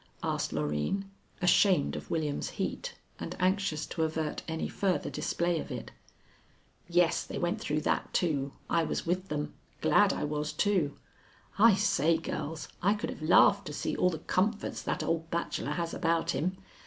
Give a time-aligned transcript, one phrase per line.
[0.23, 1.05] asked Loreen,
[1.43, 5.91] ashamed of William's heat and anxious to avert any further display of it.
[6.87, 8.51] "Yes, they went through that too.
[8.67, 9.53] I was with them.
[9.79, 10.95] Glad I was too.
[11.59, 15.73] I say, girls, I could have laughed to see all the comforts that old bachelor
[15.73, 16.57] has about him.